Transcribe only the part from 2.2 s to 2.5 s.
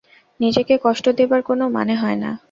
না।